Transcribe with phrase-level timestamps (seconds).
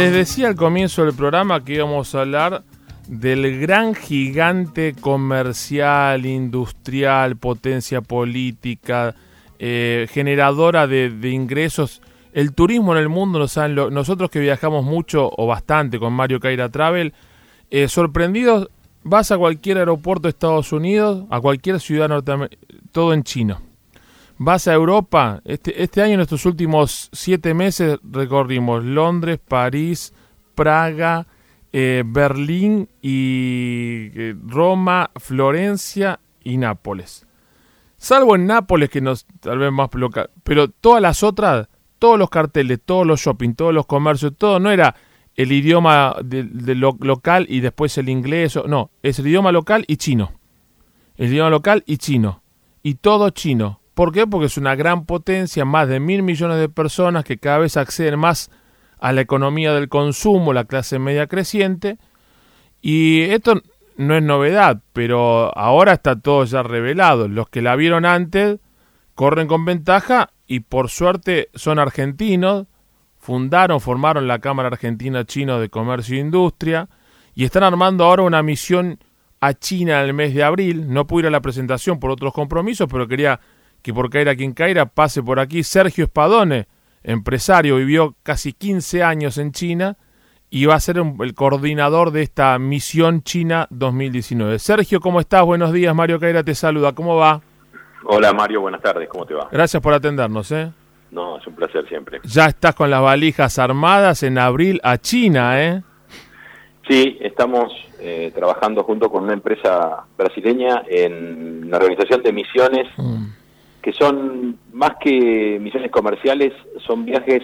[0.00, 2.62] Les decía al comienzo del programa que íbamos a hablar
[3.06, 9.14] del gran gigante comercial, industrial, potencia política,
[9.58, 12.00] eh, generadora de, ingresos.
[12.32, 13.40] El turismo en el mundo,
[13.90, 17.12] nosotros que viajamos mucho o bastante con Mario Caira Travel,
[17.70, 18.70] eh, sorprendidos,
[19.02, 22.58] vas a cualquier aeropuerto de Estados Unidos, a cualquier ciudad norteamericana,
[22.90, 23.69] todo en chino.
[24.42, 30.14] Vas a Europa, este, este año en estos últimos siete meses recorrimos Londres, París,
[30.54, 31.26] Praga,
[31.74, 37.26] eh, Berlín y eh, Roma, Florencia y Nápoles.
[37.98, 41.68] Salvo en Nápoles, que nos tal vez más local, pero todas las otras,
[41.98, 44.96] todos los carteles, todos los shopping, todos los comercios, todo no era
[45.36, 50.32] el idioma de, local y después el inglés, no, es el idioma local y chino.
[51.18, 52.42] El idioma local y chino.
[52.82, 53.79] Y todo chino.
[54.00, 54.26] ¿Por qué?
[54.26, 58.18] Porque es una gran potencia, más de mil millones de personas que cada vez acceden
[58.18, 58.50] más
[58.98, 61.98] a la economía del consumo, la clase media creciente.
[62.80, 63.60] Y esto
[63.98, 67.28] no es novedad, pero ahora está todo ya revelado.
[67.28, 68.58] Los que la vieron antes
[69.14, 72.68] corren con ventaja y por suerte son argentinos,
[73.18, 76.88] fundaron, formaron la Cámara Argentina Chino de Comercio e Industria
[77.34, 78.98] y están armando ahora una misión
[79.40, 80.90] a China en el mes de abril.
[80.90, 83.40] No pude ir a la presentación por otros compromisos, pero quería
[83.82, 86.66] que por caer a quien caira pase por aquí Sergio Espadone,
[87.02, 89.96] empresario, vivió casi 15 años en China
[90.50, 94.58] y va a ser el coordinador de esta misión China 2019.
[94.58, 95.44] Sergio, ¿cómo estás?
[95.44, 96.92] Buenos días, Mario Caira te saluda.
[96.92, 97.40] ¿Cómo va?
[98.04, 99.48] Hola Mario, buenas tardes, ¿cómo te va?
[99.52, 100.72] Gracias por atendernos, ¿eh?
[101.10, 102.20] No, es un placer siempre.
[102.24, 105.82] Ya estás con las valijas armadas en abril a China, ¿eh?
[106.88, 113.39] Sí, estamos eh, trabajando junto con una empresa brasileña en la organización de misiones mm
[113.82, 116.52] que son más que misiones comerciales,
[116.86, 117.42] son viajes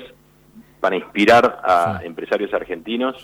[0.81, 3.17] para inspirar a empresarios argentinos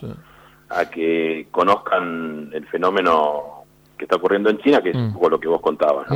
[0.68, 3.64] a que conozcan el fenómeno
[3.96, 5.04] que está ocurriendo en China, que es mm.
[5.04, 6.06] un poco lo que vos contabas.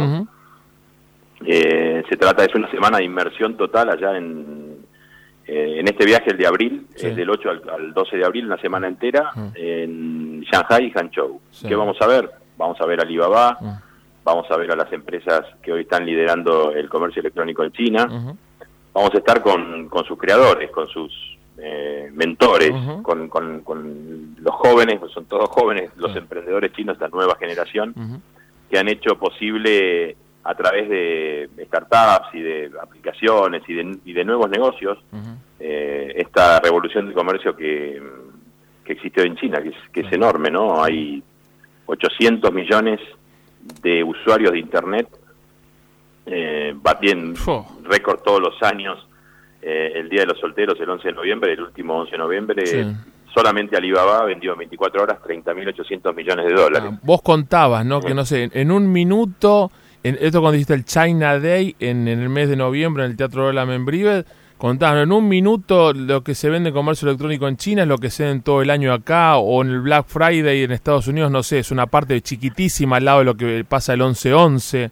[1.44, 4.78] Eh, se trata, es una semana de inmersión total allá en,
[5.46, 8.58] eh, en este viaje, el de abril, es del 8 al, 12 de abril, una
[8.58, 11.40] semana entera, en Shanghai y Hangzhou.
[11.66, 12.30] ¿Qué vamos a ver?
[12.56, 13.58] Vamos a ver Alibaba,
[14.26, 18.06] vamos a ver a las empresas que hoy están liderando el comercio electrónico en China,
[18.92, 22.72] vamos a estar con, con, sus creadores, con sus eh, mentores,
[23.02, 27.94] con, con, los jóvenes, son todos jóvenes, los emprendedores chinos, esta nueva generación,
[28.68, 34.24] que han hecho posible a través de startups y de aplicaciones y de, y de
[34.24, 34.98] nuevos negocios
[35.60, 38.02] eh, esta revolución del comercio que,
[38.84, 40.82] que existe en China, que es, que es enorme, ¿no?
[40.82, 41.22] Hay
[41.86, 42.98] 800 millones
[43.82, 45.08] de usuarios de Internet,
[46.26, 47.34] eh, bien
[47.84, 49.06] récord todos los años,
[49.62, 52.64] eh, el Día de los Solteros, el 11 de noviembre, el último 11 de noviembre,
[53.34, 56.90] solamente Alibaba vendió en 24 horas 30.800 millones de dólares.
[56.92, 58.00] Ah, vos contabas, ¿no?
[58.00, 59.70] Que no sé, en un minuto,
[60.02, 63.48] en, esto cuando dijiste el China Day en, el mes de noviembre en el Teatro
[63.48, 64.24] de la Membrive,
[64.58, 67.98] Contanos, en un minuto lo que se vende en comercio electrónico en China es lo
[67.98, 71.30] que se vende todo el año acá o en el Black Friday en Estados Unidos,
[71.30, 74.90] no sé, es una parte chiquitísima al lado de lo que pasa el 11-11.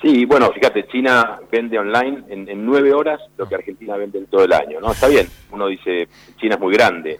[0.00, 4.44] Sí, bueno, fíjate, China vende online en, nueve horas lo que Argentina vende en todo
[4.44, 4.92] el año, ¿no?
[4.92, 7.18] Está bien, uno dice, China es muy grande,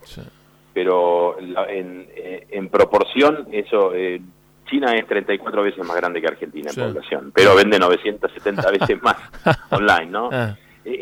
[0.72, 4.20] pero en, eh, en, proporción, eso, eh,
[4.66, 9.16] China es 34 veces más grande que Argentina en población, pero vende 970 veces más
[9.70, 10.30] online, ¿no?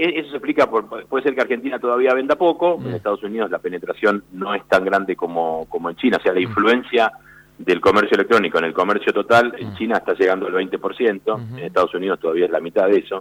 [0.02, 3.50] E, eso se explica, por, puede ser que Argentina todavía venda poco, en Estados Unidos
[3.50, 7.12] la penetración no es tan grande como, como en China, o sea, la influencia
[7.56, 11.94] del comercio electrónico en el comercio total, en China está llegando al 20%, en Estados
[11.94, 13.20] Unidos todavía es la mitad de eso,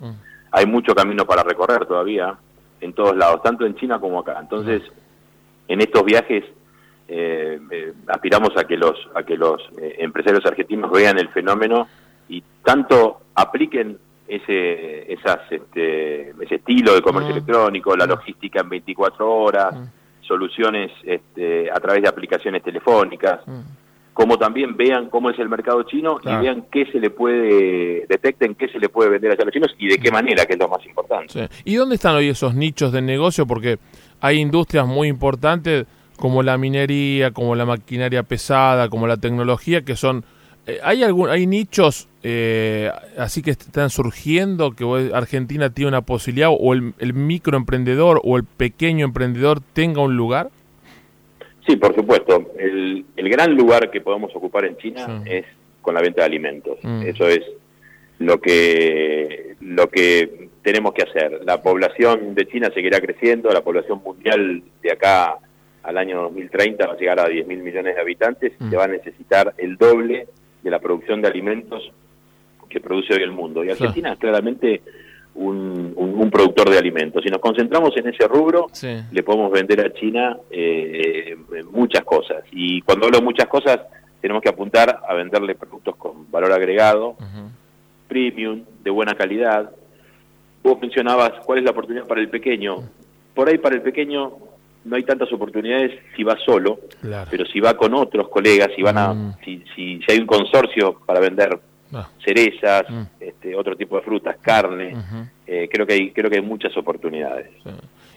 [0.49, 2.35] hay mucho camino para recorrer todavía
[2.79, 4.37] en todos lados, tanto en China como acá.
[4.39, 4.81] Entonces,
[5.67, 6.43] en estos viajes
[7.07, 11.87] eh, eh, aspiramos a que los, a que los eh, empresarios argentinos vean el fenómeno
[12.27, 13.99] y tanto apliquen
[14.31, 19.75] ese, esas, este, ese estilo de comercio electrónico, la logística en 24 horas,
[20.21, 23.41] soluciones este, a través de aplicaciones telefónicas,
[24.13, 28.55] como también vean cómo es el mercado chino y vean qué se le puede, detecten
[28.55, 30.69] qué se le puede vender a los chinos y de qué manera, que es lo
[30.69, 31.49] más importante.
[31.65, 33.45] ¿Y dónde están hoy esos nichos de negocio?
[33.45, 33.79] Porque
[34.21, 39.97] hay industrias muy importantes como la minería, como la maquinaria pesada, como la tecnología, que
[39.97, 40.23] son
[40.83, 46.73] ¿Hay algún, hay nichos eh, así que están surgiendo que Argentina tiene una posibilidad o
[46.73, 50.49] el, microemprendedor o el pequeño emprendedor tenga un lugar?
[51.65, 52.51] Sí, por supuesto.
[52.57, 55.45] El, gran lugar que podemos ocupar en China es
[55.81, 56.77] con la venta de alimentos.
[56.83, 57.03] Mm.
[57.03, 57.39] Eso es
[58.19, 61.39] lo que lo que tenemos que hacer.
[61.45, 65.37] La población de China seguirá creciendo, la población mundial de acá
[65.81, 68.87] al año 2030 va a llegar a 10 mil millones de habitantes, se va a
[68.87, 70.27] necesitar el doble
[70.63, 71.91] de la producción de alimentos
[72.69, 73.63] que produce hoy el mundo.
[73.63, 74.81] Y Argentina es claramente
[75.35, 77.23] un, un, productor de alimentos.
[77.23, 78.67] Si nos concentramos en ese rubro,
[79.11, 81.35] le podemos vender a China eh,
[81.71, 82.43] muchas cosas.
[82.51, 83.79] Y cuando hablo de muchas cosas,
[84.21, 87.15] tenemos que apuntar a venderle productos con valor agregado,
[88.07, 89.71] premium, de buena calidad.
[90.63, 92.83] Vos mencionabas cuál es la oportunidad para el pequeño.
[93.33, 94.33] Por ahí para el pequeño
[94.83, 96.79] no hay tantas oportunidades si va solo,
[97.29, 99.35] pero si va con otros colegas, si van a, mm.
[99.45, 101.59] si, si, hay un consorcio para vender
[101.93, 102.09] ah.
[102.23, 103.01] cerezas, mm.
[103.19, 104.95] este, otro tipo de frutas, carne,
[105.45, 107.47] eh, creo que hay, creo que hay muchas oportunidades.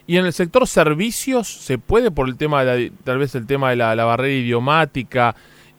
[0.07, 3.71] Y en el sector servicios se puede por el tema de tal vez el tema
[3.71, 5.35] de la, barrera idiomática.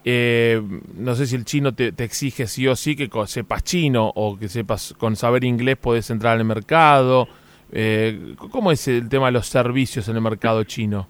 [0.08, 0.62] Eh,
[0.94, 4.38] no sé si el chino te, te, exige sí o sí que sepas chino o
[4.38, 7.26] que sepas con saber inglés puedes entrar al mercado.
[7.72, 11.06] Eh, ¿Cómo es el tema de los servicios en el mercado chino?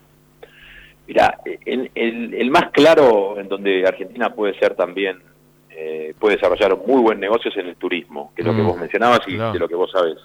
[1.07, 5.19] Mira, el, el, más claro en donde Argentina puede ser también,
[5.71, 8.67] eh, puede desarrollar muy buen negocio es en el turismo, que es lo que mm,
[8.67, 10.19] vos mencionabas y de lo que vos sabés.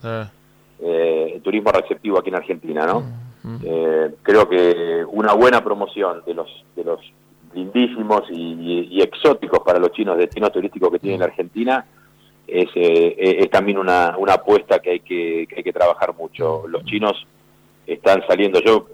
[0.80, 3.02] Eh, el turismo receptivo aquí en Argentina, ¿no?
[3.44, 4.16] Mm, mm.
[4.24, 7.00] creo que una buena promoción de los de los
[7.54, 11.86] lindísimos y, exóticos para los chinos destinos turísticos que tiene la Argentina
[12.52, 16.68] es, eh, es también una, una apuesta que hay que, hay que trabajar mucho.
[16.68, 17.26] Los chinos
[17.88, 18.88] están saliendo, yo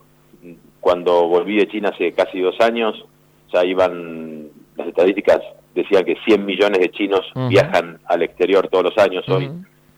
[0.79, 3.03] cuando volví de China hace casi dos años,
[3.51, 5.39] ya iban, las estadísticas
[5.73, 9.49] decían que 100 millones de chinos viajan al exterior todos los años, hoy.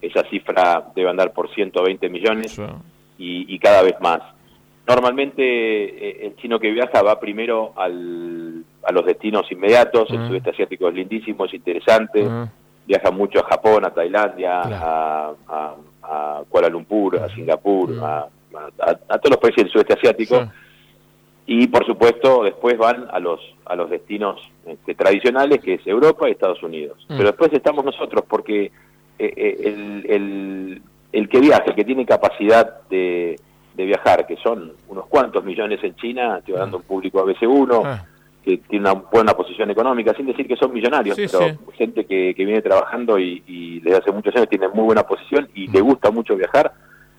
[0.02, 2.58] Esa cifra debe andar por 120 millones
[3.18, 4.22] y, y, cada vez más.
[4.88, 10.52] Normalmente eh, el chino que viaja va primero al, a los destinos inmediatos, el sudeste
[10.52, 12.26] asiático es lindísimo, es interesante,
[12.90, 15.76] viaja mucho a Japón, a Tailandia, a,
[16.50, 18.28] Kuala Lumpur, a Singapur, a,
[19.20, 20.50] todos los países del sudeste asiático.
[21.46, 26.28] Y por supuesto después van a los a los destinos este, tradicionales que es Europa
[26.28, 26.98] y Estados Unidos.
[27.08, 27.18] Mm.
[27.18, 28.72] Pero después estamos nosotros porque eh,
[29.20, 30.82] eh, el, el,
[31.12, 33.40] el, que viaja, el que tiene capacidad de,
[33.76, 38.02] de viajar, que son unos cuantos millones en China, estoy hablando de un público ABC1,
[38.44, 42.46] que tiene una buena posición económica, sin decir que son millonarios, pero gente que, que,
[42.46, 46.36] viene trabajando y, desde hace muchos años tiene muy buena posición y le gusta mucho
[46.36, 46.72] viajar.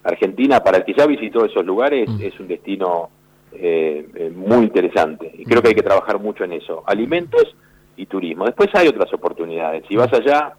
[0.03, 2.23] Argentina, para el que ya visitó esos lugares, mm.
[2.23, 3.11] es un destino
[3.53, 6.83] eh, eh, muy interesante y creo que hay que trabajar mucho en eso.
[6.87, 7.55] Alimentos
[7.97, 8.47] y turismo.
[8.47, 9.85] Después hay otras oportunidades.
[9.89, 10.55] Si vas allá,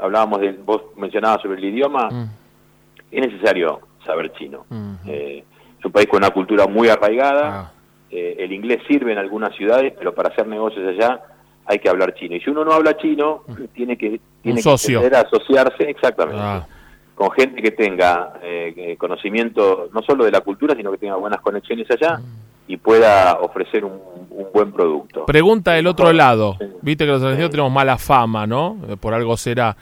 [0.00, 2.30] hablábamos de, vos mencionabas sobre el idioma, mm.
[3.10, 4.64] es necesario saber chino.
[5.06, 5.44] Eh,
[5.78, 7.60] es un país con una cultura muy arraigada.
[7.60, 7.72] Ah.
[8.10, 11.20] Eh, el inglés sirve en algunas ciudades, pero para hacer negocios allá
[11.66, 12.36] hay que hablar chino.
[12.36, 13.42] Y si uno no habla chino,
[13.74, 16.66] tiene que, tiene que asociarse exactamente ah.
[17.14, 21.40] con gente que tenga eh, conocimiento no solo de la cultura, sino que tenga buenas
[21.42, 22.18] conexiones allá
[22.66, 24.00] y pueda ofrecer un,
[24.54, 25.26] buen producto.
[25.26, 26.56] Pregunta del otro lado.
[26.80, 28.78] Viste que los argentinos tenemos mala fama, ¿no?
[28.88, 29.76] Eh, por algo será.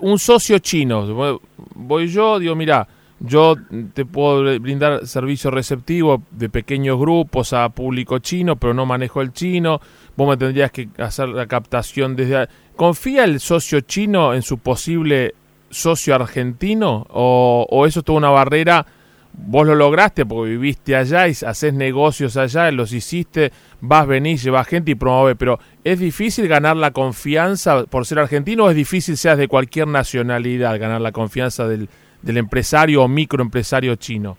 [0.00, 1.38] un socio chino,
[1.74, 2.86] voy yo, digo, mira,
[3.24, 3.54] yo
[3.94, 9.32] te puedo brindar servicio receptivo de pequeños grupos a público chino, pero no manejo el
[9.32, 9.80] chino.
[10.16, 12.48] Vos me tendrías que hacer la captación desde...
[12.74, 15.34] ¿Confía el socio chino en su posible
[15.70, 17.06] socio argentino?
[17.10, 18.86] ¿O, o eso es toda una barrera?
[19.34, 24.66] Vos lo lograste porque viviste allá y haces negocios allá, los hiciste, vas, venís, llevas
[24.66, 29.16] gente y promueves, pero ¿es difícil ganar la confianza por ser argentino o es difícil
[29.16, 31.88] seas de cualquier nacionalidad ganar la confianza del,
[32.22, 34.36] del empresario o microempresario chino?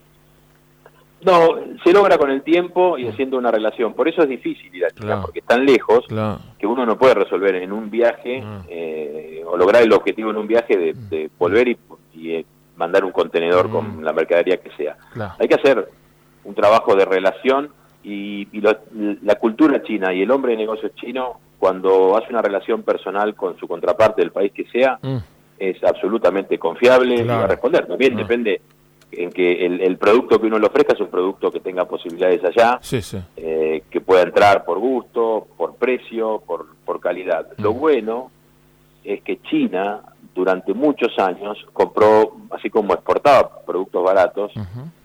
[1.25, 3.93] No, se logra con el tiempo y haciendo una relación.
[3.93, 6.05] Por eso es difícil ir a China, porque están lejos
[6.59, 8.61] que uno no puede resolver en un viaje ah.
[8.67, 11.77] eh, o lograr el objetivo en un viaje de, volver y,
[12.31, 14.03] eh, mandar un contenedor con mm.
[14.03, 14.97] la mercadería que sea.
[15.39, 15.87] Hay que hacer
[16.43, 17.69] un trabajo de relación
[18.03, 23.33] y, la cultura china y el hombre de negocios chino, cuando hace una relación personal
[23.35, 25.17] con su contraparte del país que sea, mm
[25.69, 27.87] es absolutamente confiable y va a responder.
[27.87, 28.61] También depende
[29.11, 32.79] en que el, producto que uno le ofrezca es un producto que tenga posibilidades allá,
[33.37, 37.47] eh, que pueda entrar por gusto, por precio, por, por calidad.
[37.57, 38.31] Lo bueno
[39.03, 40.01] es que China
[40.33, 44.51] durante muchos años compró, así como exportaba productos baratos,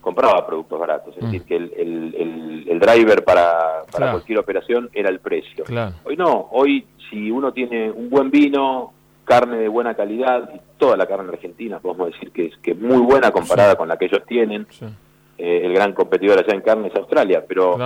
[0.01, 1.15] compraba productos baratos.
[1.17, 5.65] Es decir, que el, el, el, driver para, para cualquier operación era el precio.
[6.03, 8.93] Hoy no, hoy si uno tiene un buen vino,
[9.29, 12.97] carne de buena calidad, y toda la carne argentina podemos decir que es, que muy
[12.97, 14.65] buena comparada con la que ellos tienen.
[15.37, 17.77] Eh, el gran competidor allá en carne es Australia, pero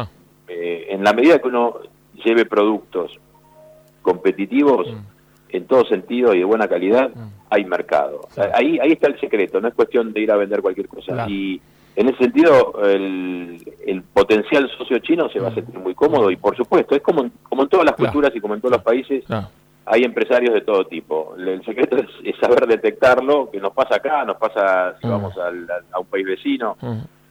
[0.47, 1.79] eh, en la medida que uno
[2.23, 3.19] lleve productos
[4.01, 4.99] competitivos, mm.
[5.49, 7.29] en todo sentido y de buena calidad, mm.
[7.49, 8.21] hay mercado.
[8.53, 11.27] Ahí, ahí está el secreto, no es cuestión de ir a vender cualquier cosa.
[11.27, 11.59] Y,
[11.95, 15.55] en ese sentido, el, potencial socio chino se va a mm.
[15.55, 18.53] sentir muy cómodo y, por supuesto, es como, como en todas las culturas y como
[18.53, 19.25] en todos los países,
[19.85, 21.35] hay empresarios de todo tipo.
[21.37, 26.05] El, secreto es, saber detectarlo, que nos pasa acá, nos pasa si vamos a un
[26.07, 26.77] país vecino.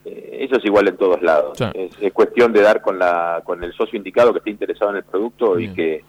[0.04, 1.59] Eh, eso es igual en todos lados.
[1.75, 5.04] Es, cuestión de dar con, la, con el socio indicado que esté interesado en el
[5.04, 6.04] producto y que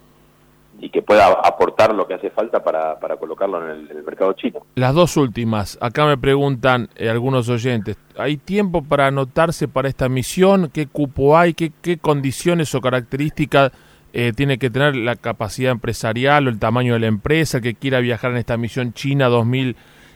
[0.80, 4.62] y que pueda aportar lo que hace falta para, para colocarlo en el, mercado chino.
[4.76, 10.10] Las dos últimas, acá me preguntan eh, algunos oyentes, ¿hay tiempo para anotarse para esta
[10.10, 10.70] misión?
[10.74, 11.54] ¿Qué cupo hay?
[11.54, 13.72] ¿Qué, qué condiciones o características
[14.14, 18.00] eh, tiene que tener la capacidad empresarial o el tamaño de la empresa que quiera
[18.00, 19.76] viajar en esta misión China 2000?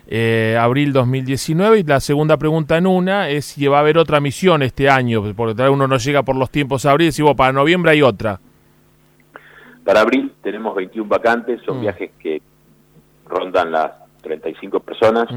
[0.09, 4.21] Eh, abril 2019 y la segunda pregunta en una es si va a haber otra
[4.21, 7.21] misión este año, porque tal vez uno no llega por los tiempos a abril, si
[7.35, 8.39] para noviembre hay otra.
[9.83, 11.81] Para abril tenemos 21 vacantes, son mm.
[11.81, 12.41] viajes que
[13.25, 15.27] rondan las 35 personas.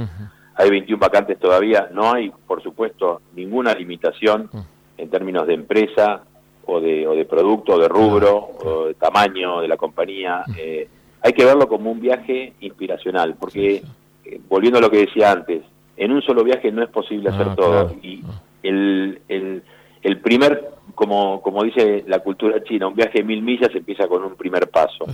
[0.54, 1.88] Hay 21 vacantes todavía.
[1.92, 4.58] No hay, por supuesto, ninguna limitación mm.
[4.98, 6.22] en términos de empresa
[6.66, 10.44] o de, o de producto, o de rubro, o de tamaño de la compañía.
[10.46, 10.52] Mm.
[10.58, 10.88] Eh,
[11.22, 13.82] hay que verlo como un viaje inspiracional, porque,
[14.24, 15.62] eh, volviendo a lo que decía antes,
[15.96, 17.92] en un solo viaje no es posible hacer todo.
[18.02, 18.22] Y
[18.62, 19.62] el, el,
[20.02, 24.22] el primer como, como dice la cultura china, un viaje de mil millas empieza con
[24.22, 25.06] un primer paso.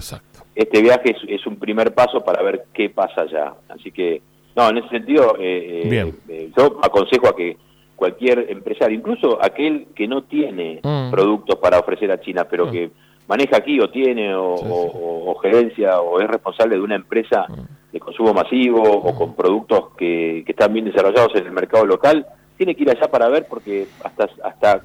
[0.54, 3.54] Este viaje es, un primer paso para ver qué pasa allá.
[3.68, 4.20] Así que,
[4.56, 7.56] no, en ese sentido, eh, eh, yo aconsejo a que
[7.96, 11.10] cualquier empresario, incluso aquel que no tiene mm.
[11.10, 12.70] productos para ofrecer a China, pero mm.
[12.70, 12.90] que
[13.26, 17.92] maneja aquí o tiene o, gerencia o es responsable de una empresa mm.
[17.92, 22.26] de consumo masivo o con productos que, que están bien desarrollados en el mercado local,
[22.56, 24.82] tiene que ir allá para ver porque hasta hasta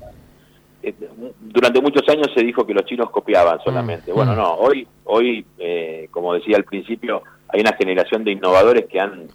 [0.83, 0.93] eh,
[1.39, 4.11] durante muchos años se dijo que los chinos copiaban solamente.
[4.11, 8.99] Bueno, no, hoy, hoy eh, como decía al principio, hay una generación de innovadores que
[8.99, 9.27] han,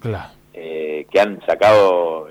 [0.53, 2.27] eh, que han sacado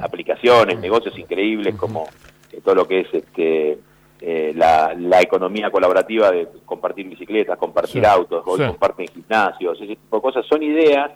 [0.00, 2.08] aplicaciones, negocios increíbles como
[2.64, 3.78] todo lo que es este
[4.54, 10.22] la, la, economía colaborativa de compartir bicicletas, compartir autos, hoy comparten gimnasios, ese tipo de
[10.22, 11.10] cosas, son ideas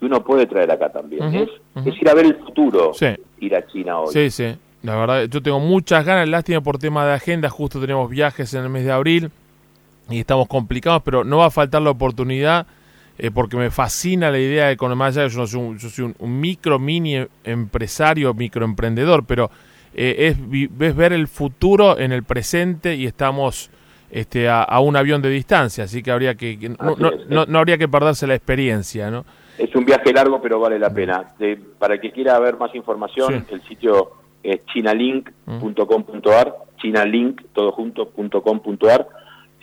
[0.00, 1.22] que uno puede traer acá también.
[1.34, 1.50] es,
[1.84, 2.92] es, ir a ver el futuro,
[3.38, 4.12] ir a China hoy.
[4.12, 4.56] Sí, sí.
[4.82, 8.64] La verdad, yo tengo muchas ganas, lástima por tema de agenda, justo tenemos viajes en
[8.64, 9.30] el mes de abril
[10.10, 12.66] y estamos complicados, pero no va a faltar la oportunidad
[13.18, 15.10] eh, porque me fascina la idea de economía.
[15.10, 19.50] Yo, no soy un, yo soy un, micro, mini empresario, microemprendedor, pero
[19.94, 23.70] eh, es, ver el futuro en el presente y estamos
[24.10, 28.26] este, a, un avión de distancia, así que habría que, no, no, habría que perderse
[28.26, 29.24] la experiencia, ¿no?
[29.58, 31.34] Es un viaje largo, pero vale la pena.
[31.78, 34.10] para el que quiera ver más información, el sitio
[34.42, 37.72] es chinalink.com.ar, chinalink, todo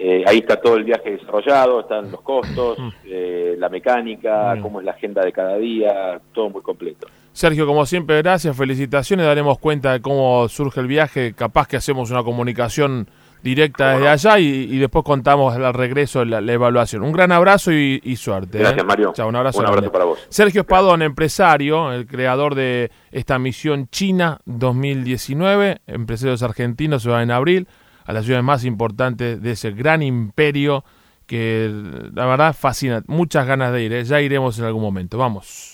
[0.04, 4.86] Eh, ahí está todo el viaje desarrollado, están los costos, eh, la mecánica, cómo es
[4.86, 7.06] la agenda de cada día, todo muy completo.
[7.34, 12.10] Sergio, como siempre, gracias, felicitaciones, daremos cuenta de cómo surge el viaje, capaz que hacemos
[12.10, 13.08] una comunicación
[13.44, 17.04] directa desde allá y, después contamos al regreso la, la evaluación.
[17.04, 18.58] Un gran abrazo y, suerte.
[18.58, 18.62] ¿eh?
[18.62, 19.14] Gracias, Mario.
[19.16, 20.20] un abrazo, un abrazo para vos.
[20.30, 25.82] Sergio Espadón, empresario, el creador de esta misión China 2019.
[25.86, 27.68] Empresarios argentinos se van en abril
[28.12, 30.84] a las ciudades más importantes de ese gran imperio
[31.28, 31.72] que
[32.14, 33.02] la verdad fascina.
[33.08, 33.94] Muchas ganas de ir.
[33.94, 34.04] ¿eh?
[34.04, 35.18] Ya iremos en algún momento.
[35.18, 35.71] Vamos.